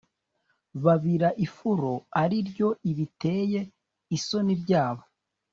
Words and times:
babira 0.83 1.29
ifuro 1.45 1.91
ari 2.21 2.37
ryo 2.49 2.69
ibiteye 2.91 3.59
isoni 4.17 4.53
byabo 4.61 5.03